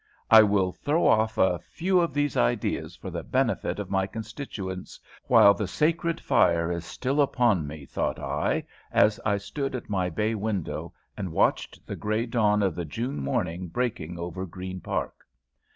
[0.31, 4.99] "I will throw off a few of these ideas for the benefit of my constituents,
[5.27, 10.09] while the sacred fire is still upon me," thought I, as I stood at my
[10.09, 15.23] bay window, and watched the grey dawn of the June morning breaking over Green Park.